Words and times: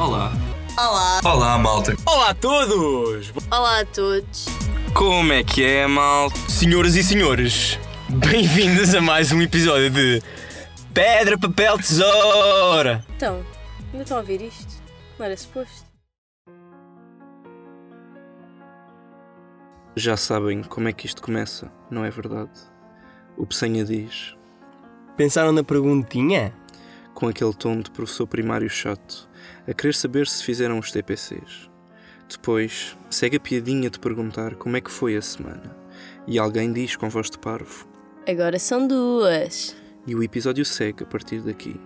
Olá, 0.00 1.58
malta. 1.58 1.94
Olá 2.06 2.30
a 2.30 2.34
todos! 2.34 3.34
Olá 3.50 3.80
a 3.80 3.84
todos. 3.84 4.46
Como 4.94 5.30
é 5.30 5.44
que 5.44 5.62
é, 5.62 5.86
mal? 5.86 6.30
Senhoras 6.48 6.96
e 6.96 7.04
senhores, 7.04 7.78
bem-vindos 8.08 8.94
a 8.94 9.02
mais 9.02 9.30
um 9.30 9.42
episódio 9.42 9.90
de 9.90 10.22
Pedra, 10.94 11.38
Papel, 11.38 11.76
Tesoura! 11.76 13.04
Então, 13.14 13.44
ainda 13.92 14.02
estão 14.02 14.16
a 14.16 14.20
ouvir 14.20 14.40
isto? 14.40 14.82
Não 15.18 15.26
era 15.26 15.36
suposto? 15.36 15.84
Já 19.94 20.16
sabem 20.16 20.62
como 20.62 20.88
é 20.88 20.94
que 20.94 21.04
isto 21.04 21.20
começa, 21.20 21.70
não 21.90 22.06
é 22.06 22.10
verdade? 22.10 22.58
O 23.36 23.46
Peçanha 23.46 23.84
diz, 23.84 24.34
Pensaram 25.14 25.52
na 25.52 25.62
perguntinha? 25.62 26.54
Com 27.20 27.28
aquele 27.28 27.52
tom 27.52 27.80
de 27.80 27.90
professor 27.90 28.26
primário 28.26 28.70
chato, 28.70 29.28
a 29.68 29.74
querer 29.74 29.92
saber 29.92 30.26
se 30.26 30.42
fizeram 30.42 30.78
os 30.78 30.90
TPCs. 30.90 31.68
Depois, 32.26 32.96
segue 33.10 33.36
a 33.36 33.40
piadinha 33.40 33.90
de 33.90 34.00
perguntar 34.00 34.54
como 34.54 34.78
é 34.78 34.80
que 34.80 34.90
foi 34.90 35.14
a 35.14 35.20
semana. 35.20 35.76
E 36.26 36.38
alguém 36.38 36.72
diz 36.72 36.96
com 36.96 37.10
voz 37.10 37.30
de 37.30 37.38
parvo. 37.38 37.86
Agora 38.26 38.58
são 38.58 38.88
duas. 38.88 39.76
E 40.06 40.14
o 40.14 40.22
episódio 40.22 40.64
segue 40.64 41.04
a 41.04 41.06
partir 41.06 41.42
daqui. 41.42 41.78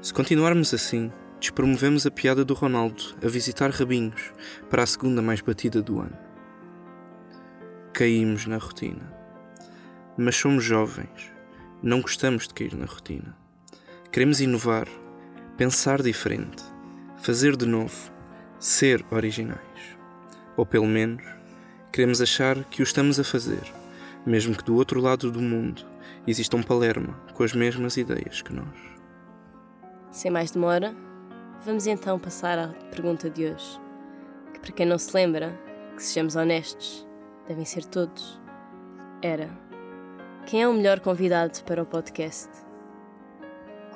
Se 0.00 0.14
continuarmos 0.14 0.72
assim, 0.72 1.12
despromovemos 1.38 2.06
a 2.06 2.10
piada 2.10 2.42
do 2.42 2.54
Ronaldo 2.54 3.14
a 3.22 3.28
visitar 3.28 3.68
Rabinhos 3.68 4.32
para 4.70 4.82
a 4.82 4.86
segunda 4.86 5.20
mais 5.20 5.42
batida 5.42 5.82
do 5.82 6.00
ano. 6.00 6.16
Caímos 7.92 8.46
na 8.46 8.56
rotina. 8.56 9.12
Mas 10.16 10.36
somos 10.36 10.64
jovens. 10.64 11.30
Não 11.82 12.00
gostamos 12.00 12.48
de 12.48 12.54
cair 12.54 12.74
na 12.74 12.86
rotina. 12.86 13.36
Queremos 14.12 14.40
inovar, 14.40 14.88
pensar 15.56 16.02
diferente, 16.02 16.64
fazer 17.18 17.56
de 17.56 17.64
novo, 17.64 18.10
ser 18.58 19.06
originais. 19.08 19.60
Ou 20.56 20.66
pelo 20.66 20.86
menos, 20.86 21.22
queremos 21.92 22.20
achar 22.20 22.64
que 22.64 22.82
o 22.82 22.84
estamos 22.84 23.20
a 23.20 23.24
fazer, 23.24 23.62
mesmo 24.26 24.56
que 24.56 24.64
do 24.64 24.74
outro 24.74 25.00
lado 25.00 25.30
do 25.30 25.40
mundo 25.40 25.86
exista 26.26 26.56
um 26.56 26.62
Palermo 26.62 27.14
com 27.34 27.44
as 27.44 27.52
mesmas 27.52 27.96
ideias 27.96 28.42
que 28.42 28.52
nós. 28.52 28.66
Sem 30.10 30.28
mais 30.28 30.50
demora, 30.50 30.92
vamos 31.64 31.86
então 31.86 32.18
passar 32.18 32.58
à 32.58 32.68
pergunta 32.90 33.30
de 33.30 33.44
hoje. 33.44 33.80
Que 34.52 34.58
para 34.58 34.72
quem 34.72 34.86
não 34.86 34.98
se 34.98 35.14
lembra, 35.14 35.56
que 35.94 36.02
sejamos 36.02 36.34
honestos, 36.34 37.06
devem 37.46 37.64
ser 37.64 37.84
todos. 37.84 38.40
Era: 39.22 39.48
quem 40.46 40.62
é 40.62 40.68
o 40.68 40.74
melhor 40.74 40.98
convidado 40.98 41.62
para 41.62 41.80
o 41.80 41.86
podcast? 41.86 42.69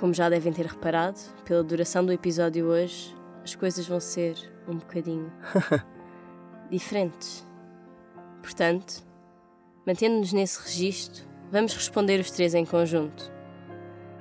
Como 0.04 0.12
já 0.12 0.28
devem 0.28 0.52
ter 0.52 0.66
reparado, 0.66 1.18
pela 1.46 1.64
duração 1.64 2.04
do 2.04 2.12
episódio 2.12 2.66
hoje, 2.66 3.16
as 3.42 3.54
coisas 3.54 3.88
vão 3.88 3.98
ser 3.98 4.36
um 4.68 4.76
bocadinho 4.76 5.32
diferentes. 6.70 7.48
Portanto, 8.42 9.02
mantendo-nos 9.86 10.30
nesse 10.34 10.62
registro, 10.62 11.24
vamos 11.50 11.72
responder 11.72 12.20
os 12.20 12.30
três 12.30 12.54
em 12.54 12.66
conjunto. 12.66 13.32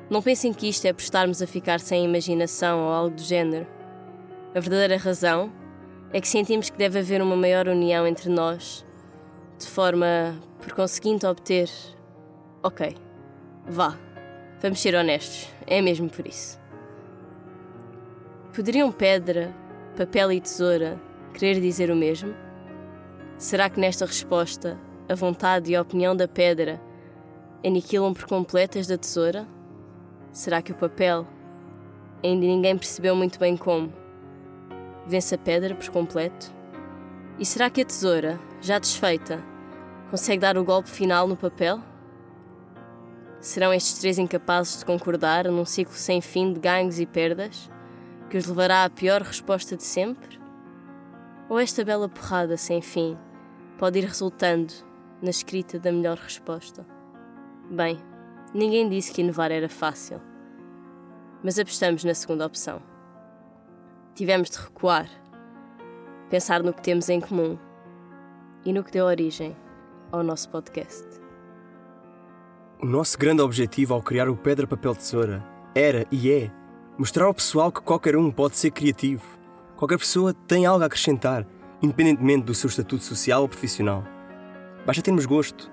Não 0.09 0.21
pensem 0.21 0.53
que 0.53 0.69
isto 0.69 0.85
é 0.85 0.93
por 0.93 1.01
estarmos 1.01 1.41
a 1.41 1.47
ficar 1.47 1.81
sem 1.81 2.05
imaginação 2.05 2.85
ou 2.85 2.93
algo 2.93 3.17
do 3.17 3.21
género. 3.21 3.67
A 4.55 4.61
verdadeira 4.61 4.95
razão 4.95 5.51
é 6.13 6.21
que 6.21 6.29
sentimos 6.29 6.69
que 6.69 6.77
deve 6.77 6.99
haver 6.99 7.21
uma 7.21 7.35
maior 7.35 7.67
união 7.67 8.07
entre 8.07 8.29
nós, 8.29 8.85
de 9.59 9.67
forma, 9.67 10.39
por 10.61 10.71
conseguinte, 10.71 11.25
a 11.25 11.31
obter. 11.31 11.69
Ok, 12.63 12.95
vá, 13.67 13.99
vamos 14.63 14.79
ser 14.79 14.96
honestos, 14.96 15.50
é 15.68 15.81
mesmo 15.81 16.09
por 16.09 16.25
isso. 16.25 16.57
Poderiam 18.56 18.94
pedra, 18.94 19.53
papel 19.97 20.31
e 20.31 20.40
tesoura 20.40 20.97
querer 21.34 21.59
dizer 21.59 21.91
o 21.91 21.96
mesmo? 21.96 22.34
Será 23.38 23.69
que 23.69 23.78
nesta 23.78 24.06
resposta 24.06 24.79
a 25.09 25.16
vontade 25.16 25.69
e 25.69 25.75
a 25.75 25.81
opinião 25.81 26.16
da 26.16 26.29
pedra 26.29 26.81
aniquilam 27.63 28.13
por 28.13 28.25
completo 28.25 28.79
as 28.79 28.88
da 28.88 28.97
tesoura? 28.97 29.46
Será 30.31 30.62
que 30.62 30.72
o 30.72 30.75
papel, 30.75 31.28
ainda 32.23 32.46
ninguém 32.46 32.78
percebeu 32.78 33.18
muito 33.18 33.38
bem 33.38 33.57
como, 33.57 33.91
vence 35.06 35.35
a 35.35 35.38
pedra 35.38 35.75
por 35.75 35.90
completo? 35.90 36.53
E 37.38 37.46
será 37.46 37.69
que 37.69 37.81
a 37.81 37.85
tesoura, 37.85 38.40
já 38.62 38.79
desfeita, 38.79 39.44
consegue 40.09 40.40
dar 40.40 40.57
o 40.57 40.63
golpe 40.63 40.90
final 40.90 41.28
no 41.28 41.35
papel? 41.35 41.81
Serão 43.43 43.73
estes 43.73 43.99
três 43.99 44.17
incapazes 44.17 44.79
de 44.79 44.85
concordar 44.85 45.51
num 45.51 45.65
ciclo 45.65 45.93
sem 45.93 46.21
fim 46.21 46.53
de 46.53 46.61
ganhos 46.61 46.97
e 46.97 47.05
perdas, 47.05 47.69
que 48.29 48.37
os 48.37 48.45
levará 48.45 48.85
à 48.85 48.89
pior 48.89 49.21
resposta 49.21 49.75
de 49.75 49.83
sempre? 49.83 50.39
Ou 51.49 51.59
esta 51.59 51.83
bela 51.83 52.07
porrada 52.07 52.55
sem 52.55 52.81
fim 52.81 53.17
pode 53.77 53.99
ir 53.99 54.05
resultando 54.05 54.73
na 55.21 55.29
escrita 55.29 55.77
da 55.77 55.91
melhor 55.91 56.17
resposta? 56.17 56.87
Bem, 57.69 57.99
ninguém 58.53 58.87
disse 58.87 59.11
que 59.11 59.21
inovar 59.21 59.51
era 59.51 59.67
fácil, 59.67 60.21
mas 61.43 61.59
apostamos 61.59 62.05
na 62.05 62.13
segunda 62.13 62.45
opção. 62.45 62.81
Tivemos 64.15 64.51
de 64.51 64.57
recuar, 64.57 65.09
pensar 66.29 66.63
no 66.63 66.73
que 66.73 66.81
temos 66.81 67.09
em 67.09 67.19
comum 67.19 67.59
e 68.63 68.71
no 68.71 68.85
que 68.85 68.91
deu 68.91 69.05
origem 69.05 69.53
ao 70.13 70.23
nosso 70.23 70.49
podcast. 70.49 71.22
O 72.83 72.85
nosso 72.85 73.17
grande 73.17 73.41
objetivo 73.41 73.94
ao 73.94 74.01
criar 74.01 74.27
o 74.27 74.35
Pedra, 74.35 74.67
Papel, 74.67 74.94
Tesoura 74.94 75.41
era 75.73 76.05
e 76.11 76.29
é 76.29 76.51
mostrar 76.97 77.27
ao 77.27 77.33
pessoal 77.33 77.71
que 77.71 77.79
qualquer 77.79 78.17
um 78.17 78.29
pode 78.29 78.57
ser 78.57 78.71
criativo. 78.71 79.23
Qualquer 79.77 79.97
pessoa 79.97 80.33
tem 80.33 80.66
algo 80.66 80.83
a 80.83 80.88
acrescentar, 80.88 81.47
independentemente 81.81 82.43
do 82.43 82.53
seu 82.53 82.67
estatuto 82.67 83.01
social 83.01 83.43
ou 83.43 83.47
profissional. 83.47 84.03
Basta 84.85 85.01
termos 85.01 85.25
gosto 85.25 85.72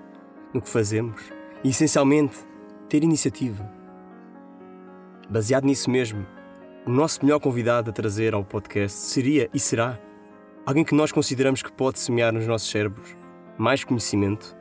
no 0.53 0.61
que 0.61 0.69
fazemos 0.69 1.21
e, 1.61 1.71
essencialmente, 1.71 2.37
ter 2.87 3.03
iniciativa. 3.03 3.69
Baseado 5.29 5.65
nisso 5.65 5.91
mesmo, 5.91 6.25
o 6.85 6.89
nosso 6.89 7.25
melhor 7.25 7.41
convidado 7.41 7.89
a 7.89 7.93
trazer 7.93 8.33
ao 8.33 8.45
podcast 8.45 8.97
seria 8.97 9.49
e 9.53 9.59
será 9.59 9.99
alguém 10.65 10.85
que 10.85 10.95
nós 10.95 11.11
consideramos 11.11 11.61
que 11.61 11.73
pode 11.73 11.99
semear 11.99 12.31
nos 12.31 12.47
nossos 12.47 12.71
cérebros 12.71 13.17
mais 13.57 13.83
conhecimento 13.83 14.55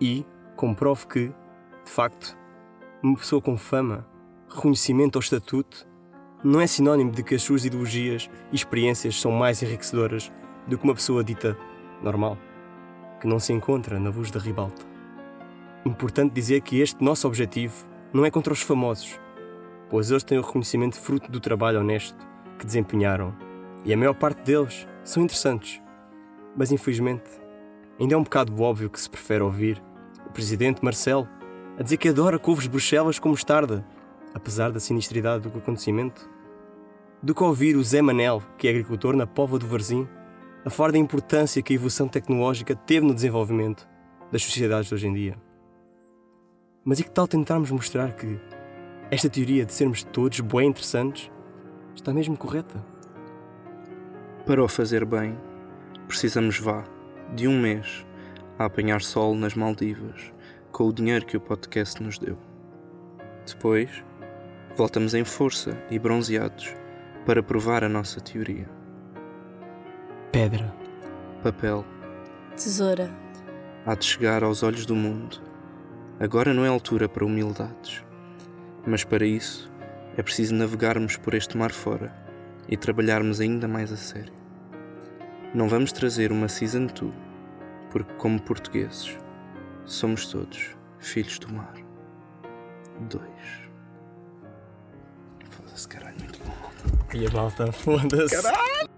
e 0.00 0.24
comprove 0.56 1.06
que, 1.06 1.32
de 1.84 1.90
facto, 1.90 2.36
uma 3.02 3.16
pessoa 3.16 3.40
com 3.40 3.56
fama, 3.56 4.06
reconhecimento 4.48 5.16
ou 5.16 5.20
estatuto 5.20 5.88
não 6.42 6.60
é 6.60 6.66
sinónimo 6.66 7.10
de 7.10 7.22
que 7.22 7.34
as 7.34 7.42
suas 7.42 7.64
ideologias 7.64 8.30
e 8.50 8.56
experiências 8.56 9.20
são 9.20 9.30
mais 9.30 9.62
enriquecedoras 9.62 10.32
do 10.66 10.78
que 10.78 10.84
uma 10.84 10.94
pessoa 10.94 11.22
dita 11.22 11.56
normal, 12.02 12.38
que 13.20 13.26
não 13.26 13.38
se 13.38 13.52
encontra 13.52 13.98
na 13.98 14.10
luz 14.10 14.30
da 14.30 14.40
ribalta. 14.40 14.86
Importante 15.84 16.32
dizer 16.32 16.60
que 16.62 16.80
este 16.80 17.02
nosso 17.02 17.26
objetivo 17.26 17.74
não 18.12 18.24
é 18.24 18.30
contra 18.30 18.52
os 18.52 18.62
famosos, 18.62 19.18
pois 19.88 20.10
eles 20.10 20.24
têm 20.24 20.38
o 20.38 20.42
reconhecimento 20.42 20.98
fruto 20.98 21.30
do 21.30 21.40
trabalho 21.40 21.80
honesto 21.80 22.26
que 22.58 22.66
desempenharam 22.66 23.34
e 23.84 23.92
a 23.92 23.96
maior 23.96 24.14
parte 24.14 24.42
deles 24.42 24.86
são 25.02 25.22
interessantes. 25.22 25.80
Mas 26.56 26.70
infelizmente, 26.70 27.30
ainda 27.98 28.14
é 28.14 28.16
um 28.16 28.22
bocado 28.22 28.60
óbvio 28.60 28.90
que 28.90 29.00
se 29.00 29.08
prefere 29.08 29.42
ouvir 29.42 29.82
o 30.26 30.32
presidente 30.32 30.84
Marcelo 30.84 31.28
a 31.80 31.82
dizer 31.82 31.96
que 31.96 32.10
adora 32.10 32.38
couves 32.38 32.66
Bruxelas 32.66 33.18
com 33.18 33.30
mostarda, 33.30 33.82
apesar 34.34 34.70
da 34.70 34.78
sinistridade 34.78 35.48
do 35.48 35.58
acontecimento, 35.58 36.28
do 37.22 37.34
que 37.34 37.42
ouvir 37.42 37.74
o 37.74 37.82
Zé 37.82 38.02
Manel, 38.02 38.42
que 38.58 38.68
é 38.68 38.70
agricultor 38.70 39.16
na 39.16 39.26
Póvoa 39.26 39.58
do 39.58 39.66
Varzim, 39.66 40.06
a 40.62 40.68
falar 40.68 40.92
da 40.92 40.98
importância 40.98 41.62
que 41.62 41.72
a 41.72 41.76
evolução 41.76 42.06
tecnológica 42.06 42.76
teve 42.76 43.06
no 43.06 43.14
desenvolvimento 43.14 43.88
das 44.30 44.42
sociedades 44.42 44.88
de 44.88 44.94
hoje 44.94 45.06
em 45.06 45.14
dia. 45.14 45.38
Mas 46.84 47.00
e 47.00 47.04
que 47.04 47.10
tal 47.10 47.26
tentarmos 47.26 47.70
mostrar 47.70 48.12
que 48.12 48.38
esta 49.10 49.30
teoria 49.30 49.64
de 49.64 49.72
sermos 49.72 50.02
todos 50.02 50.38
bem 50.40 50.68
interessantes 50.68 51.30
está 51.94 52.12
mesmo 52.12 52.36
correta? 52.36 52.84
Para 54.44 54.62
o 54.62 54.68
fazer 54.68 55.06
bem, 55.06 55.34
precisamos 56.06 56.58
vá 56.58 56.84
de 57.34 57.48
um 57.48 57.58
mês 57.58 58.04
a 58.58 58.66
apanhar 58.66 59.00
sol 59.00 59.34
nas 59.34 59.54
Maldivas 59.54 60.30
com 60.70 60.84
o 60.84 60.92
dinheiro 60.92 61.26
que 61.26 61.36
o 61.36 61.40
podcast 61.40 62.02
nos 62.02 62.18
deu. 62.18 62.38
Depois, 63.46 64.04
voltamos 64.76 65.14
em 65.14 65.24
força 65.24 65.76
e 65.90 65.98
bronzeados 65.98 66.74
para 67.26 67.42
provar 67.42 67.84
a 67.84 67.88
nossa 67.88 68.20
teoria. 68.20 68.68
Pedra. 70.32 70.72
Papel 71.42 71.84
Tesoura, 72.54 73.10
há 73.86 73.94
de 73.94 74.04
chegar 74.04 74.44
aos 74.44 74.62
olhos 74.62 74.84
do 74.84 74.94
mundo. 74.94 75.40
Agora 76.18 76.52
não 76.52 76.66
é 76.66 76.68
altura 76.68 77.08
para 77.08 77.24
humildades, 77.24 78.04
mas 78.86 79.02
para 79.02 79.24
isso 79.24 79.72
é 80.18 80.22
preciso 80.22 80.54
navegarmos 80.54 81.16
por 81.16 81.32
este 81.32 81.56
mar 81.56 81.72
fora 81.72 82.14
e 82.68 82.76
trabalharmos 82.76 83.40
ainda 83.40 83.66
mais 83.66 83.90
a 83.90 83.96
sério. 83.96 84.34
Não 85.54 85.68
vamos 85.68 85.92
trazer 85.92 86.30
uma 86.30 86.48
season 86.48 86.86
2, 86.86 87.12
porque, 87.90 88.12
como 88.14 88.40
portugueses, 88.40 89.18
Somos 89.86 90.26
todos 90.26 90.76
filhos 90.98 91.38
do 91.38 91.52
mar. 91.52 91.74
2. 93.08 93.22
Foda-se, 95.50 95.88
caralho, 95.88 96.18
muito 96.20 96.38
bom. 96.40 96.54
E 97.14 97.26
a 97.26 97.30
malta, 97.30 97.72
foda-se. 97.72 98.42
Caralho! 98.42 98.90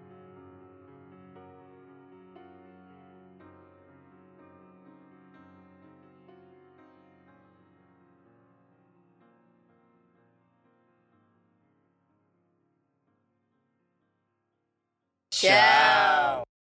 Tchau! 15.31 15.92